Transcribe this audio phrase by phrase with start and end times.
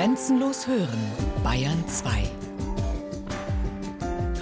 [0.00, 0.98] Grenzenlos hören,
[1.44, 2.22] Bayern 2.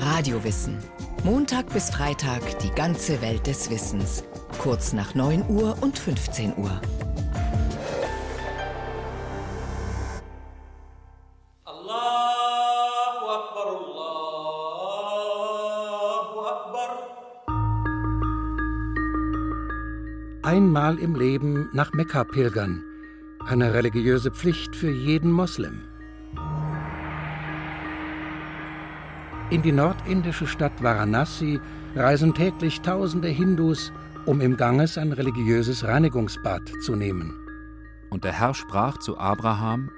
[0.01, 0.79] Radiowissen.
[1.25, 4.23] Montag bis Freitag die ganze Welt des Wissens.
[4.59, 6.81] Kurz nach 9 Uhr und 15 Uhr.
[11.65, 13.67] Allahu Akbar,
[16.29, 16.91] Allahu Akbar.
[20.45, 22.88] Einmal im Leben nach Mekka pilgern.
[23.51, 25.81] Eine religiöse Pflicht für jeden Moslem.
[29.49, 31.59] In die nordindische Stadt Varanasi
[31.97, 33.91] reisen täglich tausende Hindus,
[34.27, 37.33] um im Ganges ein religiöses Reinigungsbad zu nehmen.
[38.11, 39.91] Und der Herr sprach zu Abraham: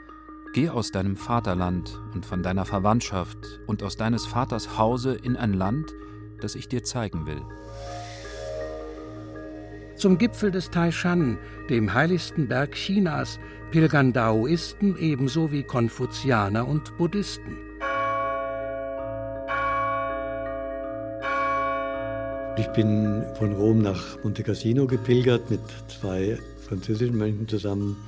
[0.52, 5.54] Geh aus deinem Vaterland und von deiner Verwandtschaft und aus deines Vaters Hause in ein
[5.54, 5.92] Land,
[6.40, 7.42] das ich dir zeigen will.
[10.00, 11.36] Zum Gipfel des Taishan,
[11.68, 13.38] dem heiligsten Berg Chinas,
[13.70, 17.58] pilgern Daoisten ebenso wie Konfuzianer und Buddhisten.
[22.56, 27.98] Ich bin von Rom nach Monte Cassino gepilgert mit zwei französischen Mönchen zusammen.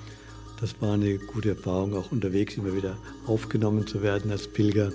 [0.62, 2.96] Das war eine gute Erfahrung, auch unterwegs immer wieder
[3.26, 4.92] aufgenommen zu werden als Pilger.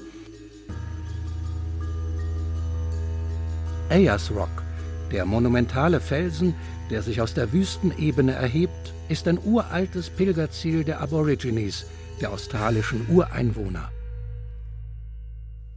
[3.89, 4.63] Ayers Rock,
[5.11, 6.53] der monumentale Felsen,
[6.89, 11.85] der sich aus der Wüstenebene erhebt, ist ein uraltes Pilgerziel der Aborigines,
[12.19, 13.91] der australischen Ureinwohner.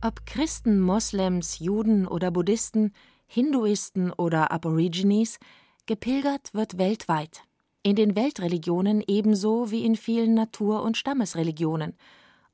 [0.02, 2.92] Ob Christen, Moslems, Juden oder Buddhisten,
[3.26, 5.38] Hinduisten oder Aborigines,
[5.86, 7.42] gepilgert wird weltweit.
[7.82, 11.96] In den Weltreligionen ebenso wie in vielen Natur- und Stammesreligionen.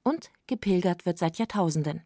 [0.02, 2.02] Und gepilgert wird seit Jahrtausenden.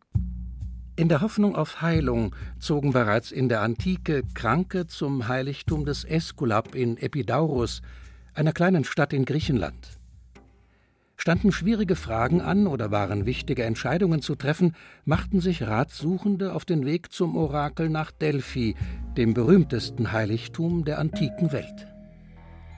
[1.01, 6.75] In der Hoffnung auf Heilung zogen bereits in der Antike Kranke zum Heiligtum des Äskulap
[6.75, 7.81] in Epidaurus,
[8.35, 9.99] einer kleinen Stadt in Griechenland.
[11.17, 14.77] Standen schwierige Fragen an oder waren wichtige Entscheidungen zu treffen,
[15.07, 18.77] machten sich Ratsuchende auf den Weg zum Orakel nach Delphi,
[19.17, 21.87] dem berühmtesten Heiligtum der antiken Welt.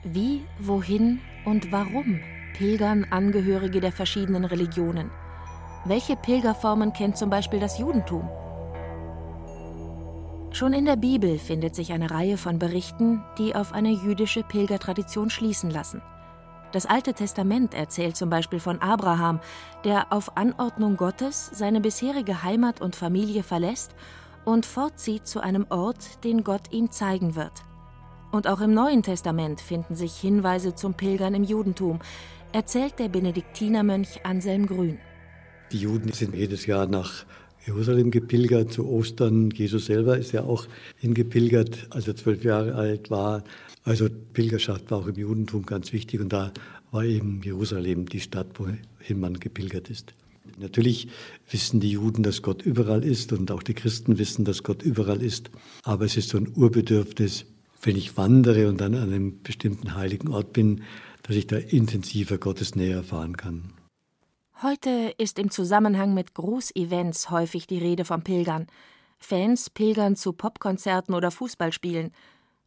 [0.05, 2.21] Wie, wohin und warum
[2.53, 5.11] pilgern Angehörige der verschiedenen Religionen?
[5.85, 8.29] Welche Pilgerformen kennt zum Beispiel das Judentum?
[10.51, 15.29] Schon in der Bibel findet sich eine Reihe von Berichten, die auf eine jüdische Pilgertradition
[15.29, 16.01] schließen lassen.
[16.71, 19.41] Das Alte Testament erzählt zum Beispiel von Abraham,
[19.83, 23.93] der auf Anordnung Gottes seine bisherige Heimat und Familie verlässt
[24.45, 27.63] und fortzieht zu einem Ort, den Gott ihm zeigen wird.
[28.31, 31.99] Und auch im Neuen Testament finden sich Hinweise zum Pilgern im Judentum,
[32.53, 34.97] erzählt der Benediktinermönch Anselm Grün.
[35.73, 37.25] Die Juden sind jedes Jahr nach
[37.65, 39.49] Jerusalem gepilgert zu Ostern.
[39.49, 40.67] Jesus selber ist ja auch
[40.97, 43.43] hingepilgert, als er zwölf Jahre alt war.
[43.83, 46.53] Also Pilgerschaft war auch im Judentum ganz wichtig und da
[46.91, 50.13] war eben Jerusalem die Stadt, wohin man gepilgert ist.
[50.59, 51.07] Natürlich
[51.49, 55.23] wissen die Juden, dass Gott überall ist und auch die Christen wissen, dass Gott überall
[55.23, 55.49] ist.
[55.81, 57.45] Aber es ist so ein Urbedürfnis,
[57.81, 60.83] wenn ich wandere und dann an einem bestimmten heiligen Ort bin,
[61.23, 63.71] dass ich da intensiver Gottes Nähe erfahren kann.
[64.63, 68.67] Heute ist im Zusammenhang mit Großevents häufig die Rede vom Pilgern.
[69.19, 72.11] Fans pilgern zu Popkonzerten oder Fußballspielen.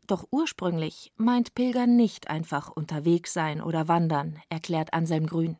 [0.06, 5.56] Doch ursprünglich meint Pilgern nicht einfach unterwegs sein oder wandern, erklärt Anselm Grün.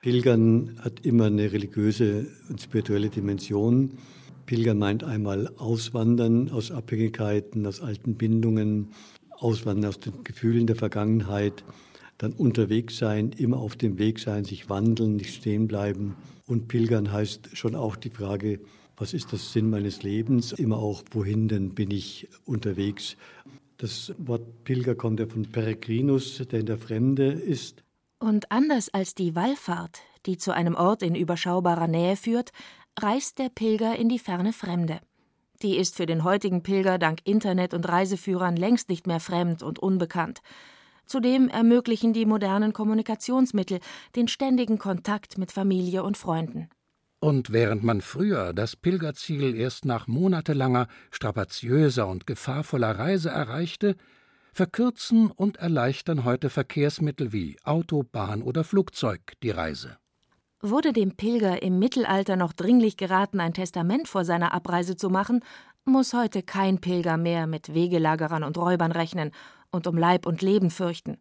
[0.00, 3.96] Pilgern hat immer eine religiöse und spirituelle Dimension.
[4.44, 8.90] Pilgern meint einmal Auswandern aus Abhängigkeiten, aus alten Bindungen,
[9.30, 11.64] Auswandern aus den Gefühlen der Vergangenheit,
[12.18, 16.16] dann unterwegs sein, immer auf dem Weg sein, sich wandeln, nicht stehen bleiben.
[16.46, 18.60] Und Pilgern heißt schon auch die Frage,
[18.96, 20.52] was ist das Sinn meines Lebens?
[20.52, 23.16] Immer auch, wohin denn bin ich unterwegs?
[23.76, 27.82] Das Wort Pilger kommt ja von Peregrinus, der in der Fremde ist.
[28.18, 32.52] Und anders als die Wallfahrt, die zu einem Ort in überschaubarer Nähe führt,
[32.98, 35.00] reist der Pilger in die ferne Fremde.
[35.62, 39.78] Die ist für den heutigen Pilger dank Internet und Reiseführern längst nicht mehr fremd und
[39.78, 40.40] unbekannt.
[41.06, 43.80] Zudem ermöglichen die modernen Kommunikationsmittel
[44.16, 46.68] den ständigen Kontakt mit Familie und Freunden.
[47.20, 53.96] Und während man früher das Pilgerziel erst nach monatelanger, strapaziöser und gefahrvoller Reise erreichte,
[54.52, 59.96] verkürzen und erleichtern heute Verkehrsmittel wie Auto, Bahn oder Flugzeug die Reise.
[60.60, 65.44] Wurde dem Pilger im Mittelalter noch dringlich geraten, ein Testament vor seiner Abreise zu machen,
[65.84, 69.30] muss heute kein Pilger mehr mit Wegelagerern und Räubern rechnen
[69.76, 71.18] und um Leib und Leben fürchten.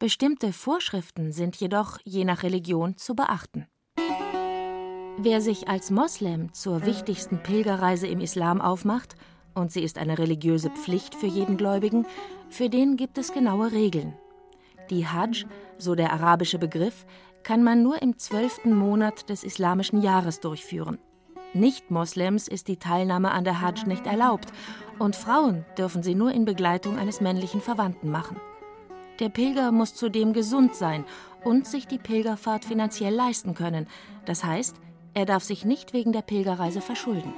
[0.00, 3.68] Bestimmte Vorschriften sind jedoch je nach Religion zu beachten.
[5.18, 9.14] Wer sich als Moslem zur wichtigsten Pilgerreise im Islam aufmacht,
[9.54, 12.06] und sie ist eine religiöse Pflicht für jeden Gläubigen,
[12.50, 14.14] für den gibt es genaue Regeln.
[14.90, 15.46] Die Hajj,
[15.78, 17.06] so der arabische Begriff,
[17.44, 20.98] kann man nur im zwölften Monat des islamischen Jahres durchführen.
[21.52, 24.52] Nicht-Moslems ist die Teilnahme an der Hajj nicht erlaubt
[24.98, 28.36] und Frauen dürfen sie nur in Begleitung eines männlichen Verwandten machen.
[29.20, 31.04] Der Pilger muss zudem gesund sein
[31.44, 33.86] und sich die Pilgerfahrt finanziell leisten können.
[34.24, 34.76] Das heißt,
[35.14, 37.32] er darf sich nicht wegen der Pilgerreise verschulden.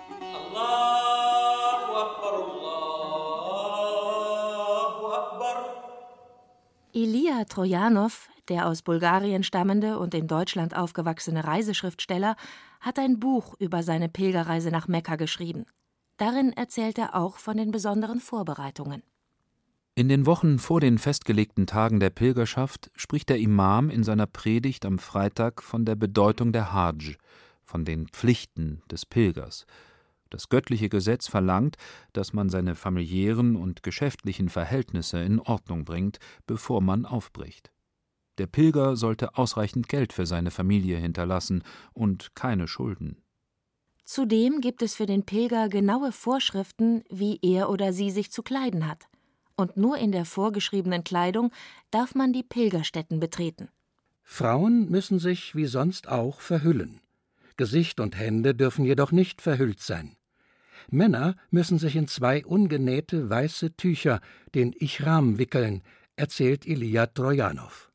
[6.93, 12.37] Ilya Trojanow, der aus Bulgarien stammende und in Deutschland aufgewachsene Reiseschriftsteller,
[12.81, 15.67] hat ein Buch über seine Pilgerreise nach Mekka geschrieben.
[16.17, 19.03] Darin erzählt er auch von den besonderen Vorbereitungen.
[19.95, 24.85] In den Wochen vor den festgelegten Tagen der Pilgerschaft spricht der Imam in seiner Predigt
[24.85, 27.17] am Freitag von der Bedeutung der Hajj,
[27.65, 29.67] von den Pflichten des Pilgers.
[30.29, 31.77] Das göttliche Gesetz verlangt,
[32.13, 37.71] dass man seine familiären und geschäftlichen Verhältnisse in Ordnung bringt, bevor man aufbricht.
[38.39, 41.63] Der Pilger sollte ausreichend Geld für seine Familie hinterlassen
[41.95, 43.23] und keine Schulden.
[44.07, 48.87] Zudem gibt es für den Pilger genaue Vorschriften, wie er oder sie sich zu kleiden
[48.87, 49.09] hat.
[49.57, 51.51] Und nur in der vorgeschriebenen Kleidung
[51.91, 53.69] darf man die Pilgerstätten betreten.
[54.23, 57.01] Frauen müssen sich wie sonst auch verhüllen.
[57.57, 60.17] Gesicht und Hände dürfen jedoch nicht verhüllt sein.
[60.89, 64.21] Männer müssen sich in zwei ungenähte weiße Tücher,
[64.55, 65.83] den Ichram, wickeln,
[66.15, 67.91] erzählt Ilya Trojanow.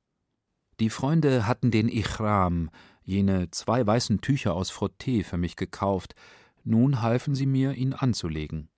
[0.82, 2.70] Die Freunde hatten den Ichram,
[3.12, 6.16] jene zwei weißen Tücher aus Frottee, für mich gekauft.
[6.64, 8.70] Nun halfen sie mir, ihn anzulegen.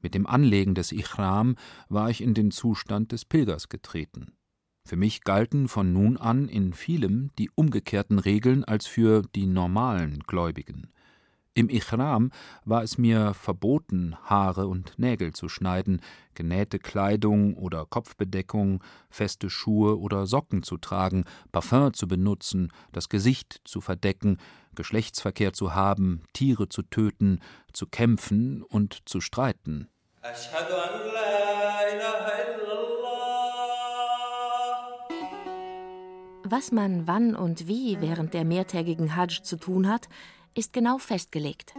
[0.00, 1.56] Mit dem Anlegen des Ichram
[1.88, 4.32] war ich in den Zustand des Pilgers getreten.
[4.88, 10.20] Für mich galten von nun an in vielem die umgekehrten Regeln als für die normalen
[10.20, 10.90] Gläubigen.
[11.52, 12.30] Im Ichram
[12.64, 16.00] war es mir verboten, Haare und Nägel zu schneiden,
[16.34, 23.60] genähte Kleidung oder Kopfbedeckung, feste Schuhe oder Socken zu tragen, Parfum zu benutzen, das Gesicht
[23.64, 24.38] zu verdecken,
[24.76, 27.40] Geschlechtsverkehr zu haben, Tiere zu töten,
[27.72, 29.88] zu kämpfen und zu streiten.
[36.44, 40.08] Was man wann und wie während der mehrtägigen Hajj zu tun hat,
[40.54, 41.74] ist genau festgelegt.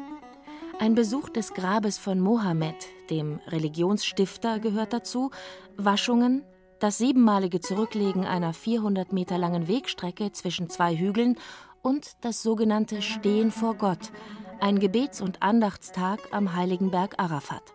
[0.80, 2.76] Ein Besuch des Grabes von Mohammed,
[3.10, 5.32] dem Religionsstifter, gehört dazu,
[5.78, 6.44] Waschungen,
[6.80, 11.38] das siebenmalige Zurücklegen einer 400 Meter langen Wegstrecke zwischen zwei Hügeln
[11.84, 14.12] und das sogenannte Stehen vor Gott,
[14.60, 17.74] ein Gebets- und Andachtstag am heiligen Berg Arafat.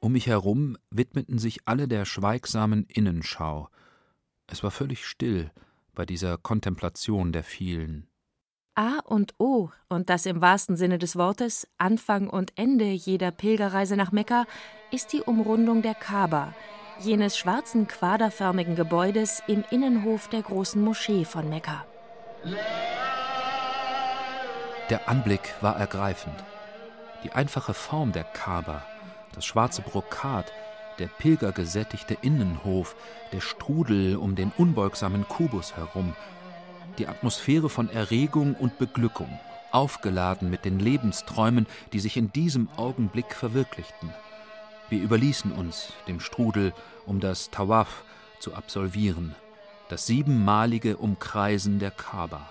[0.00, 3.68] Um mich herum widmeten sich alle der schweigsamen Innenschau.
[4.46, 5.50] Es war völlig still
[5.94, 8.06] bei dieser Kontemplation der vielen.
[8.76, 13.96] A und O, und das im wahrsten Sinne des Wortes, Anfang und Ende jeder Pilgerreise
[13.96, 14.46] nach Mekka,
[14.92, 16.54] ist die Umrundung der Kaaba,
[17.00, 21.84] jenes schwarzen quaderförmigen Gebäudes im Innenhof der großen Moschee von Mekka.
[24.88, 26.36] Der Anblick war ergreifend.
[27.24, 28.82] Die einfache Form der Kaaba,
[29.34, 30.52] das schwarze Brokat,
[30.98, 32.94] der pilgergesättigte Innenhof,
[33.32, 36.14] der Strudel um den unbeugsamen Kubus herum,
[36.98, 39.28] die Atmosphäre von Erregung und Beglückung,
[39.72, 44.10] aufgeladen mit den Lebensträumen, die sich in diesem Augenblick verwirklichten.
[44.88, 46.72] Wir überließen uns dem Strudel,
[47.06, 48.04] um das Tawaf
[48.40, 49.34] zu absolvieren,
[49.88, 52.48] das siebenmalige Umkreisen der Kaaba.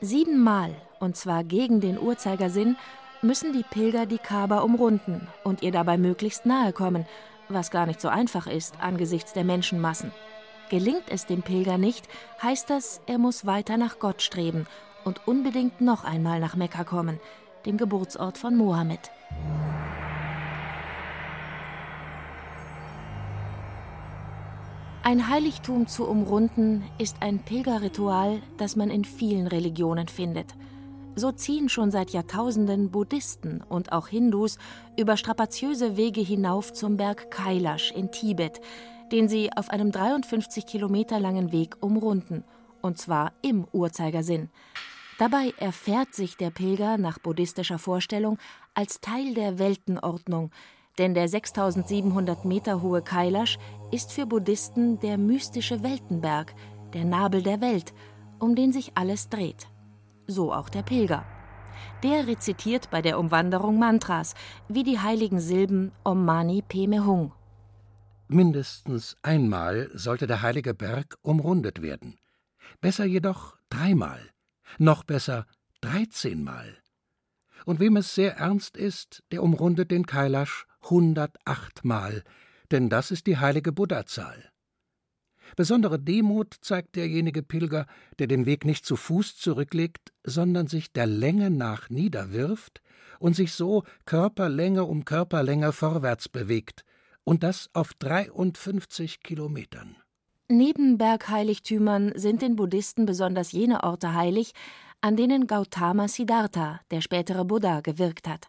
[0.00, 2.76] Siebenmal, und zwar gegen den Uhrzeigersinn,
[3.20, 7.04] müssen die Pilger die Kaaba umrunden und ihr dabei möglichst nahe kommen,
[7.48, 10.12] was gar nicht so einfach ist angesichts der Menschenmassen.
[10.70, 12.06] Gelingt es dem Pilger nicht,
[12.42, 14.66] heißt das, er muss weiter nach Gott streben
[15.04, 17.18] und unbedingt noch einmal nach Mekka kommen,
[17.64, 19.10] dem Geburtsort von Mohammed.
[25.02, 30.54] Ein Heiligtum zu umrunden ist ein Pilgerritual, das man in vielen Religionen findet.
[31.14, 34.58] So ziehen schon seit Jahrtausenden Buddhisten und auch Hindus
[34.98, 38.60] über strapaziöse Wege hinauf zum Berg Kailash in Tibet,
[39.12, 42.44] den sie auf einem 53 Kilometer langen Weg umrunden,
[42.82, 44.50] und zwar im Uhrzeigersinn.
[45.18, 48.38] Dabei erfährt sich der Pilger nach buddhistischer Vorstellung
[48.74, 50.50] als Teil der Weltenordnung,
[50.98, 53.58] denn der 6700 Meter hohe Kailash
[53.90, 56.54] ist für Buddhisten der mystische Weltenberg,
[56.92, 57.94] der Nabel der Welt,
[58.38, 59.68] um den sich alles dreht.
[60.26, 61.24] So auch der Pilger.
[62.02, 64.34] Der rezitiert bei der Umwanderung Mantras,
[64.68, 67.32] wie die heiligen Silben Om Mani Padme Hung.
[68.30, 72.18] Mindestens einmal sollte der heilige Berg umrundet werden.
[72.82, 74.20] Besser jedoch dreimal,
[74.76, 75.46] noch besser
[75.80, 76.76] dreizehnmal.
[77.64, 82.22] Und wem es sehr ernst ist, der umrundet den Kailash hundertachtmal,
[82.70, 84.50] denn das ist die heilige Buddha-Zahl.
[85.56, 87.86] Besondere Demut zeigt derjenige Pilger,
[88.18, 92.82] der den Weg nicht zu Fuß zurücklegt, sondern sich der Länge nach niederwirft
[93.18, 96.84] und sich so Körperlänge um Körperlänge vorwärts bewegt,
[97.28, 99.96] und das auf 53 Kilometern.
[100.48, 104.54] Neben Bergheiligtümern sind den Buddhisten besonders jene Orte heilig,
[105.02, 108.48] an denen Gautama Siddhartha, der spätere Buddha, gewirkt hat.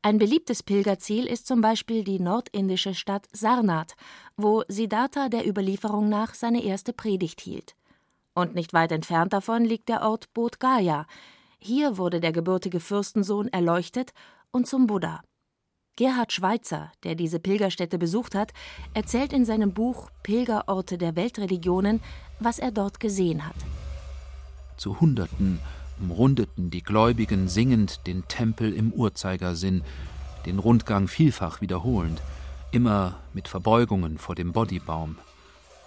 [0.00, 3.96] Ein beliebtes Pilgerziel ist zum Beispiel die nordindische Stadt Sarnath,
[4.36, 7.74] wo Siddhartha der Überlieferung nach seine erste Predigt hielt.
[8.32, 11.08] Und nicht weit entfernt davon liegt der Ort Bodh Gaya.
[11.58, 14.12] Hier wurde der gebürtige Fürstensohn erleuchtet
[14.52, 15.20] und zum Buddha.
[15.96, 18.52] Gerhard Schweitzer, der diese Pilgerstätte besucht hat,
[18.94, 22.00] erzählt in seinem Buch Pilgerorte der Weltreligionen,
[22.40, 23.54] was er dort gesehen hat.
[24.76, 25.60] Zu Hunderten
[26.00, 29.84] umrundeten die Gläubigen singend den Tempel im Uhrzeigersinn,
[30.46, 32.20] den Rundgang vielfach wiederholend,
[32.72, 35.16] immer mit Verbeugungen vor dem Bodybaum.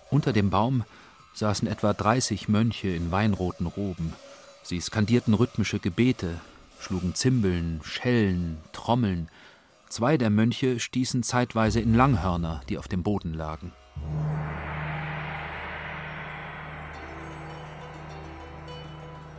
[0.09, 0.85] Unter dem Baum
[1.33, 4.13] saßen etwa 30 Mönche in weinroten Roben.
[4.63, 6.39] Sie skandierten rhythmische Gebete,
[6.79, 9.27] schlugen Zimbeln, Schellen, Trommeln.
[9.89, 13.71] Zwei der Mönche stießen zeitweise in Langhörner, die auf dem Boden lagen.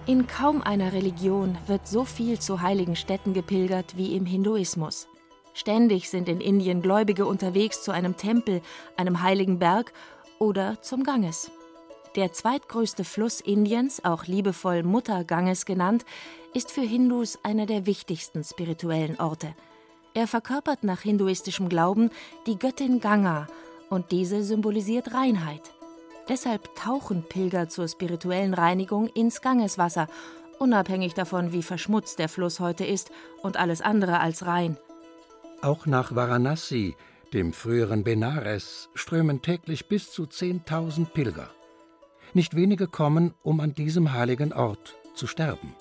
[0.07, 5.07] In kaum einer Religion wird so viel zu heiligen Städten gepilgert wie im Hinduismus.
[5.53, 8.63] Ständig sind in Indien Gläubige unterwegs zu einem Tempel,
[8.97, 9.93] einem heiligen Berg
[10.39, 11.51] oder zum Ganges.
[12.17, 16.07] Der zweitgrößte Fluss Indiens, auch liebevoll Mutter Ganges genannt,
[16.55, 19.55] ist für Hindus einer der wichtigsten spirituellen Orte.
[20.15, 22.11] Er verkörpert nach hinduistischem Glauben
[22.47, 23.47] die Göttin Ganga
[23.91, 25.63] und diese symbolisiert Reinheit.
[26.29, 30.09] Deshalb tauchen Pilger zur spirituellen Reinigung ins Gangeswasser,
[30.59, 33.11] unabhängig davon, wie verschmutzt der Fluss heute ist
[33.43, 34.77] und alles andere als rein.
[35.63, 36.97] Auch nach Varanasi,
[37.33, 41.51] dem früheren Benares, strömen täglich bis zu 10.000 Pilger.
[42.35, 45.75] Nicht wenige kommen, um an diesem heiligen Ort zu sterben.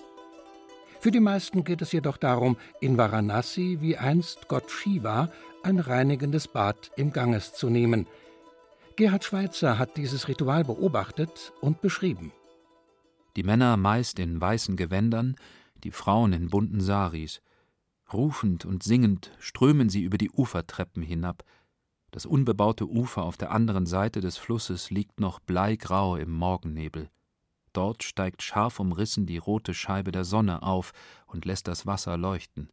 [1.00, 5.30] Für die meisten geht es jedoch darum, in Varanasi wie einst Gott Shiva
[5.62, 8.06] ein reinigendes Bad im Ganges zu nehmen–
[8.98, 12.32] Gerhard Schweitzer hat dieses Ritual beobachtet und beschrieben.
[13.36, 15.36] Die Männer meist in weißen Gewändern,
[15.84, 17.40] die Frauen in bunten Saris.
[18.12, 21.44] Rufend und singend strömen sie über die Ufertreppen hinab.
[22.10, 27.08] Das unbebaute Ufer auf der anderen Seite des Flusses liegt noch bleigrau im Morgennebel.
[27.78, 30.92] Dort steigt scharf umrissen die rote Scheibe der Sonne auf
[31.28, 32.70] und lässt das Wasser leuchten.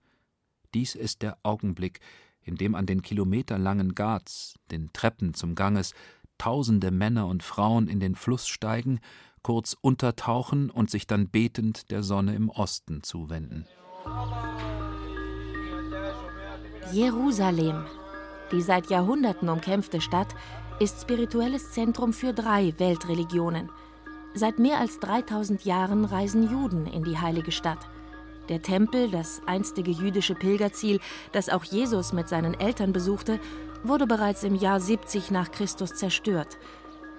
[0.73, 1.99] Dies ist der Augenblick,
[2.41, 5.93] in dem an den kilometerlangen Ghats, den Treppen zum Ganges,
[6.39, 8.99] tausende Männer und Frauen in den Fluss steigen,
[9.43, 13.67] kurz untertauchen und sich dann betend der Sonne im Osten zuwenden.
[16.91, 17.85] Jerusalem,
[18.51, 20.33] die seit Jahrhunderten umkämpfte Stadt,
[20.79, 23.69] ist spirituelles Zentrum für drei Weltreligionen.
[24.37, 27.79] Seit mehr als 3000 Jahren reisen Juden in die heilige Stadt.
[28.49, 30.99] Der Tempel, das einstige jüdische Pilgerziel,
[31.31, 33.39] das auch Jesus mit seinen Eltern besuchte,
[33.83, 36.57] wurde bereits im Jahr 70 nach Christus zerstört.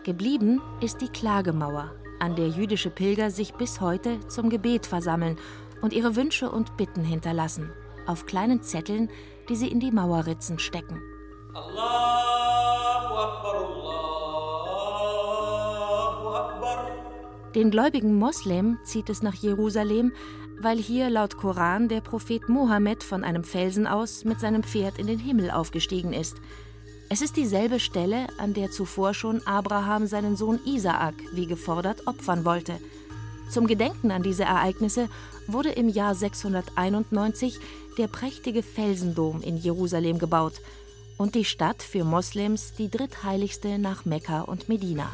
[0.04, 5.38] Geblieben ist die Klagemauer, an der jüdische Pilger sich bis heute zum Gebet versammeln
[5.80, 7.72] und ihre Wünsche und Bitten hinterlassen,
[8.06, 9.08] auf kleinen Zetteln,
[9.48, 11.00] die sie in die Mauerritzen stecken.
[17.56, 20.12] Den gläubigen Moslem zieht es nach Jerusalem,
[20.60, 25.06] weil hier laut Koran der Prophet Mohammed von einem Felsen aus mit seinem Pferd in
[25.06, 26.36] den Himmel aufgestiegen ist.
[27.08, 32.44] Es ist dieselbe Stelle, an der zuvor schon Abraham seinen Sohn Isaak, wie gefordert, opfern
[32.44, 32.78] wollte.
[33.48, 35.08] Zum Gedenken an diese Ereignisse
[35.46, 37.58] wurde im Jahr 691
[37.96, 40.60] der prächtige Felsendom in Jerusalem gebaut
[41.16, 45.08] und die Stadt für Moslems die drittheiligste nach Mekka und Medina.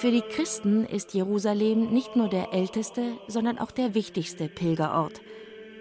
[0.00, 5.20] Für die Christen ist Jerusalem nicht nur der älteste, sondern auch der wichtigste Pilgerort.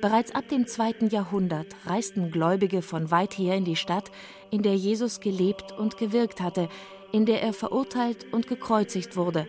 [0.02, 4.12] Bereits ab dem zweiten Jahrhundert reisten Gläubige von weit her in die Stadt,
[4.52, 6.68] in der Jesus gelebt und gewirkt hatte,
[7.14, 9.48] in der er verurteilt und gekreuzigt wurde.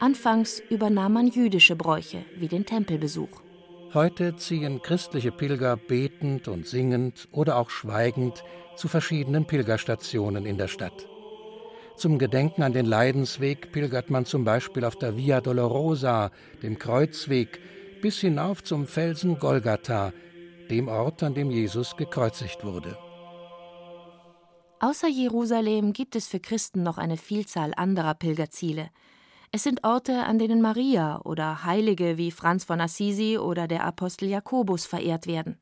[0.00, 3.40] Anfangs übernahm man jüdische Bräuche wie den Tempelbesuch.
[3.94, 8.44] Heute ziehen christliche Pilger betend und singend oder auch schweigend
[8.76, 11.08] zu verschiedenen Pilgerstationen in der Stadt.
[11.98, 16.30] Zum Gedenken an den Leidensweg pilgert man zum Beispiel auf der Via Dolorosa,
[16.62, 17.60] dem Kreuzweg,
[18.00, 20.12] bis hinauf zum Felsen Golgatha,
[20.70, 22.96] dem Ort, an dem Jesus gekreuzigt wurde.
[24.78, 28.90] Außer Jerusalem gibt es für Christen noch eine Vielzahl anderer Pilgerziele.
[29.50, 34.28] Es sind Orte, an denen Maria oder Heilige wie Franz von Assisi oder der Apostel
[34.28, 35.58] Jakobus verehrt werden.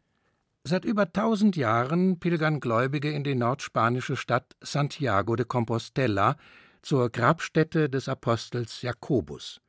[0.69, 6.37] Seit über tausend Jahren pilgern Gläubige in die nordspanische Stadt Santiago de Compostela
[6.83, 9.61] zur Grabstätte des Apostels Jakobus.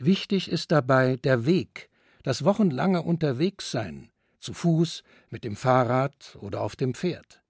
[0.00, 1.88] Wichtig ist dabei der Weg,
[2.24, 4.10] das wochenlange Unterwegssein,
[4.40, 7.40] zu Fuß, mit dem Fahrrad oder auf dem Pferd.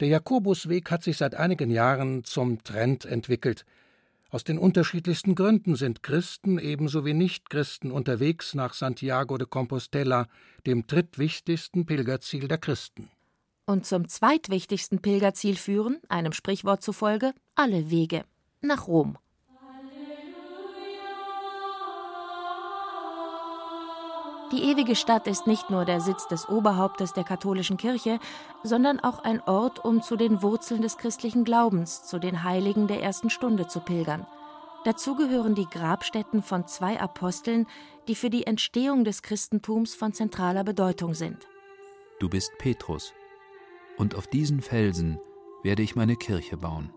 [0.00, 3.64] Der Jakobusweg hat sich seit einigen Jahren zum Trend entwickelt.
[4.30, 10.28] Aus den unterschiedlichsten Gründen sind Christen ebenso wie Nichtchristen unterwegs nach Santiago de Compostela,
[10.66, 13.10] dem drittwichtigsten Pilgerziel der Christen.
[13.64, 18.24] Und zum zweitwichtigsten Pilgerziel führen, einem Sprichwort zufolge, alle Wege
[18.60, 19.16] nach Rom.
[24.50, 28.18] Die ewige Stadt ist nicht nur der Sitz des Oberhauptes der katholischen Kirche,
[28.62, 33.02] sondern auch ein Ort, um zu den Wurzeln des christlichen Glaubens, zu den Heiligen der
[33.02, 34.26] ersten Stunde zu pilgern.
[34.84, 37.66] Dazu gehören die Grabstätten von zwei Aposteln,
[38.06, 41.46] die für die Entstehung des Christentums von zentraler Bedeutung sind.
[42.18, 43.12] Du bist Petrus,
[43.98, 45.20] und auf diesen Felsen
[45.62, 46.90] werde ich meine Kirche bauen.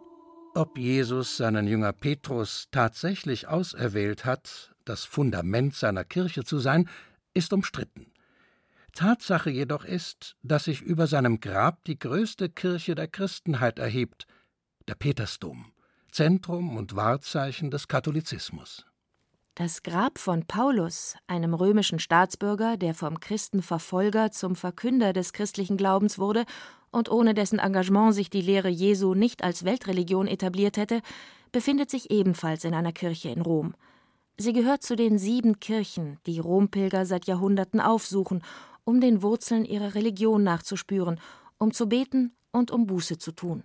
[0.53, 6.89] Ob Jesus seinen Jünger Petrus tatsächlich auserwählt hat, das Fundament seiner Kirche zu sein,
[7.33, 8.11] ist umstritten.
[8.93, 14.27] Tatsache jedoch ist, dass sich über seinem Grab die größte Kirche der Christenheit erhebt,
[14.87, 15.71] der Petersdom,
[16.11, 18.85] Zentrum und Wahrzeichen des Katholizismus.
[19.55, 26.19] Das Grab von Paulus, einem römischen Staatsbürger, der vom Christenverfolger zum Verkünder des christlichen Glaubens
[26.19, 26.45] wurde
[26.89, 31.01] und ohne dessen Engagement sich die Lehre Jesu nicht als Weltreligion etabliert hätte,
[31.51, 33.75] befindet sich ebenfalls in einer Kirche in Rom.
[34.41, 38.41] Sie gehört zu den sieben Kirchen, die Rompilger seit Jahrhunderten aufsuchen,
[38.83, 41.19] um den Wurzeln ihrer Religion nachzuspüren,
[41.59, 43.63] um zu beten und um Buße zu tun.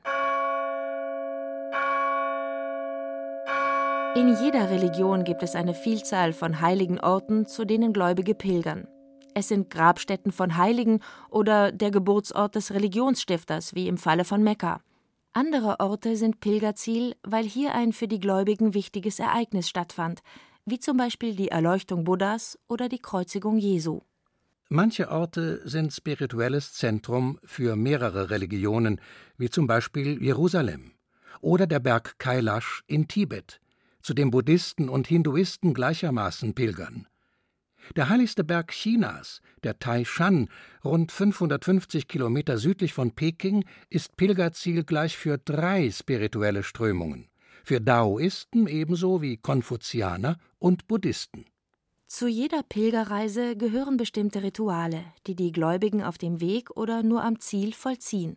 [4.16, 8.86] In jeder Religion gibt es eine Vielzahl von heiligen Orten, zu denen Gläubige pilgern.
[9.32, 14.82] Es sind Grabstätten von Heiligen oder der Geburtsort des Religionsstifters, wie im Falle von Mekka.
[15.32, 20.20] Andere Orte sind Pilgerziel, weil hier ein für die Gläubigen wichtiges Ereignis stattfand,
[20.66, 24.00] wie zum Beispiel die Erleuchtung Buddhas oder die Kreuzigung Jesu.
[24.68, 29.00] Manche Orte sind spirituelles Zentrum für mehrere Religionen,
[29.38, 30.90] wie zum Beispiel Jerusalem
[31.40, 33.60] oder der Berg Kailash in Tibet,
[34.02, 37.06] zu dem Buddhisten und Hinduisten gleichermaßen pilgern.
[37.94, 40.48] Der heiligste Berg Chinas, der Taishan,
[40.84, 47.28] rund 550 Kilometer südlich von Peking, ist Pilgerziel gleich für drei spirituelle Strömungen
[47.66, 51.46] für Daoisten ebenso wie Konfuzianer und Buddhisten.
[52.06, 57.40] Zu jeder Pilgerreise gehören bestimmte Rituale, die die Gläubigen auf dem Weg oder nur am
[57.40, 58.36] Ziel vollziehen.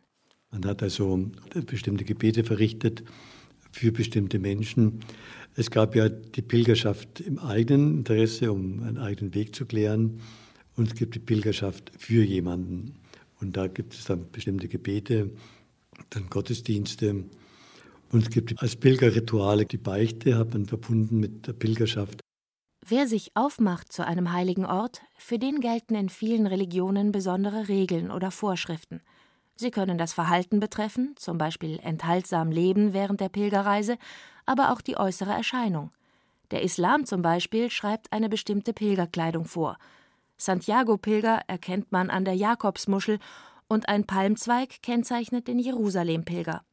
[0.50, 1.30] Man hat also
[1.68, 3.04] bestimmte Gebete verrichtet
[3.72, 5.02] für bestimmte Menschen.
[5.56, 10.22] Es gab ja die Pilgerschaft im eigenen Interesse, um einen eigenen Weg zu klären.
[10.76, 12.96] Und es gibt die Pilgerschaft für jemanden.
[13.40, 15.30] Und da gibt es dann bestimmte Gebete,
[16.10, 17.26] dann Gottesdienste
[18.12, 22.22] und es gibt als Pilgerrituale die Beichte, hat man verbunden mit der Pilgerschaft.
[22.86, 28.10] Wer sich aufmacht zu einem heiligen Ort, für den gelten in vielen Religionen besondere Regeln
[28.10, 29.02] oder Vorschriften.
[29.56, 33.98] Sie können das Verhalten betreffen, zum Beispiel enthaltsam leben während der Pilgerreise,
[34.46, 35.92] aber auch die äußere Erscheinung.
[36.52, 39.78] Der Islam zum Beispiel schreibt eine bestimmte Pilgerkleidung vor.
[40.38, 43.20] Santiago-Pilger erkennt man an der Jakobsmuschel
[43.68, 46.64] und ein Palmzweig kennzeichnet den Jerusalem-Pilger.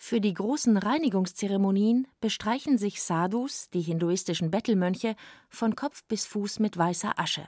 [0.00, 5.16] Für die großen Reinigungszeremonien bestreichen sich Sadhus, die hinduistischen Bettelmönche,
[5.50, 7.46] von Kopf bis Fuß mit weißer Asche.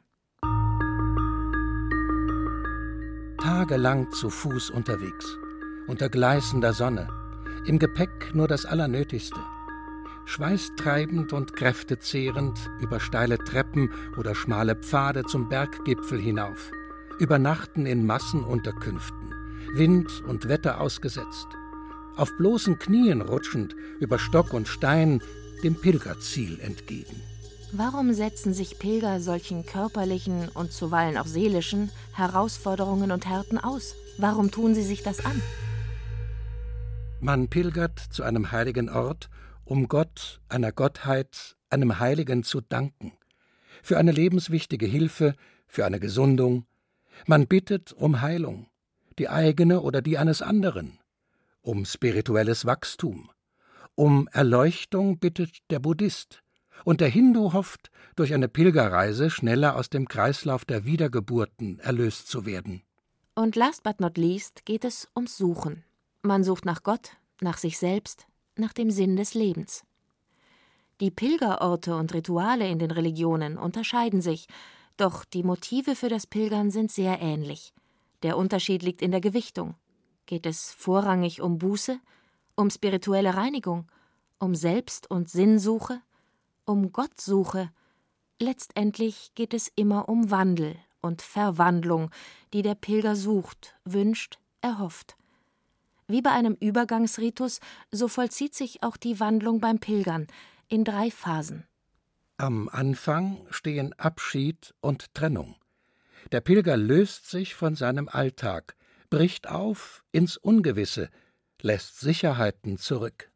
[3.38, 5.38] Tagelang zu Fuß unterwegs,
[5.86, 7.08] unter gleißender Sonne,
[7.66, 9.40] im Gepäck nur das Allernötigste.
[10.26, 16.72] Schweißtreibend und kräftezehrend über steile Treppen oder schmale Pfade zum Berggipfel hinauf,
[17.20, 19.34] übernachten in Massenunterkünften,
[19.72, 21.48] Wind und Wetter ausgesetzt,
[22.16, 25.20] auf bloßen Knien rutschend über Stock und Stein
[25.62, 27.22] dem Pilgerziel entgegen.
[27.72, 33.94] Warum setzen sich Pilger solchen körperlichen und zuweilen auch seelischen Herausforderungen und Härten aus?
[34.18, 35.40] Warum tun sie sich das an?
[37.20, 39.28] Man pilgert zu einem heiligen Ort,
[39.64, 43.12] um Gott, einer Gottheit, einem Heiligen zu danken,
[43.82, 45.34] für eine lebenswichtige Hilfe,
[45.68, 46.66] für eine Gesundung.
[47.26, 48.66] Man bittet um Heilung,
[49.18, 50.99] die eigene oder die eines anderen,
[51.62, 53.30] um spirituelles Wachstum.
[53.94, 56.42] Um Erleuchtung bittet der Buddhist,
[56.84, 62.46] und der Hindu hofft, durch eine Pilgerreise schneller aus dem Kreislauf der Wiedergeburten erlöst zu
[62.46, 62.82] werden.
[63.34, 65.84] Und last but not least geht es ums Suchen.
[66.22, 69.84] Man sucht nach Gott, nach sich selbst, nach dem Sinn des Lebens.
[71.00, 74.46] Die Pilgerorte und Rituale in den Religionen unterscheiden sich,
[74.98, 77.72] doch die Motive für das Pilgern sind sehr ähnlich.
[78.22, 79.76] Der Unterschied liegt in der Gewichtung.
[80.30, 81.98] Geht es vorrangig um Buße,
[82.54, 83.90] um spirituelle Reinigung,
[84.38, 86.00] um Selbst- und Sinnsuche,
[86.64, 87.72] um Gottsuche?
[88.38, 92.12] Letztendlich geht es immer um Wandel und Verwandlung,
[92.52, 95.16] die der Pilger sucht, wünscht, erhofft.
[96.06, 97.58] Wie bei einem Übergangsritus,
[97.90, 100.28] so vollzieht sich auch die Wandlung beim Pilgern
[100.68, 101.66] in drei Phasen.
[102.36, 105.56] Am Anfang stehen Abschied und Trennung.
[106.30, 108.76] Der Pilger löst sich von seinem Alltag,
[109.10, 111.10] bricht auf ins Ungewisse,
[111.60, 113.30] lässt Sicherheiten zurück.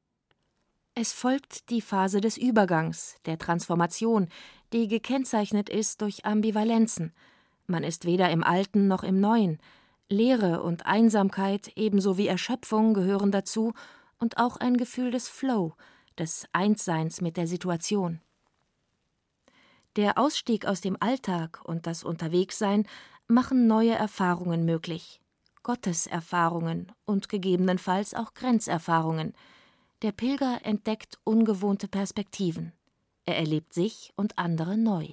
[0.95, 4.29] Es folgt die Phase des Übergangs, der Transformation,
[4.73, 7.13] die gekennzeichnet ist durch Ambivalenzen.
[7.67, 9.59] Man ist weder im Alten noch im Neuen.
[10.09, 13.73] Leere und Einsamkeit ebenso wie Erschöpfung gehören dazu
[14.19, 15.75] und auch ein Gefühl des Flow,
[16.17, 18.21] des Einsseins mit der Situation.
[19.97, 22.87] Der Ausstieg aus dem Alltag und das Unterwegssein
[23.27, 25.21] machen neue Erfahrungen möglich.
[25.65, 29.33] Gotteserfahrungen und gegebenenfalls auch Grenzerfahrungen.
[30.03, 32.73] Der Pilger entdeckt ungewohnte Perspektiven.
[33.25, 35.09] Er erlebt sich und andere neu.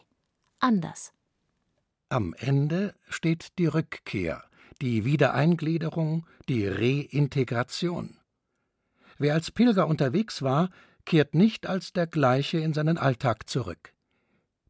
[0.59, 1.13] Anders.
[2.09, 4.43] Am Ende steht die Rückkehr,
[4.81, 8.17] die Wiedereingliederung, die Reintegration.
[9.17, 10.69] Wer als Pilger unterwegs war,
[11.05, 13.93] kehrt nicht als der gleiche in seinen Alltag zurück.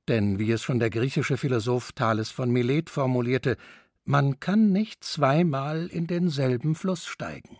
[0.08, 3.58] Denn wie es schon der griechische Philosoph Thales von Milet formulierte,
[4.06, 7.58] man kann nicht zweimal in denselben Fluss steigen.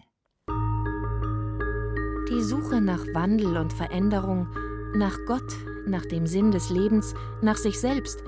[2.30, 4.48] Die Suche nach Wandel und Veränderung,
[4.96, 8.24] nach Gott, nach dem Sinn des Lebens, nach sich selbst,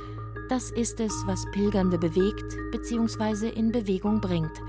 [0.50, 3.50] das ist es, was Pilgernde bewegt bzw.
[3.50, 4.62] in Bewegung bringt.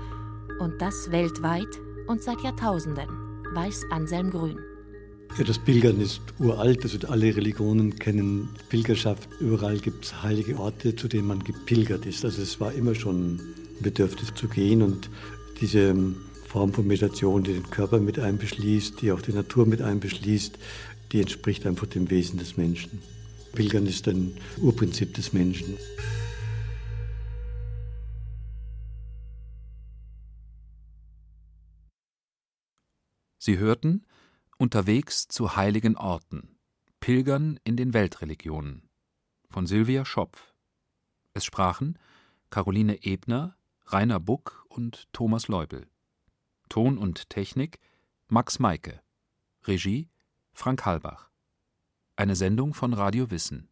[0.59, 3.09] Und das weltweit und seit Jahrtausenden,
[3.53, 4.74] weiß Anselm Grün.
[5.37, 9.27] Ja, das Pilgern ist uralt, also alle Religionen kennen Pilgerschaft.
[9.41, 12.23] Überall gibt es heilige Orte, zu denen man gepilgert ist.
[12.23, 13.41] Also es war immer schon ein
[13.81, 15.09] Bedürfnis zu gehen und
[15.59, 15.93] diese
[16.47, 20.57] Form von Meditation, die den Körper mit einbeschließt, die auch die Natur mit einbeschließt,
[21.11, 23.01] die entspricht einfach dem Wesen des Menschen.
[23.53, 25.75] Pilgern ist ein Urprinzip des Menschen.
[33.37, 34.05] Sie hörten
[34.57, 36.57] Unterwegs zu heiligen Orten.
[37.01, 38.87] Pilgern in den Weltreligionen.
[39.49, 40.53] Von Sylvia Schopf.
[41.33, 41.99] Es sprachen
[42.51, 45.89] Caroline Ebner, Rainer Buck und Thomas Leubel.
[46.69, 47.79] Ton und Technik
[48.29, 49.01] Max Meike.
[49.65, 50.07] Regie
[50.53, 51.29] Frank Halbach.
[52.15, 53.67] Eine Sendung von Radio Wissen.